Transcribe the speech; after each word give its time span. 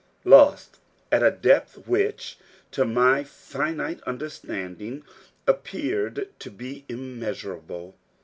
Lost 0.25 0.79
at 1.11 1.21
a 1.21 1.29
depth 1.29 1.87
which, 1.87 2.39
to 2.71 2.85
my 2.85 3.23
finite 3.23 4.01
understanding, 4.07 5.03
appeared 5.45 6.27
to 6.39 6.49
be 6.49 6.85
immeasurable. 6.89 7.95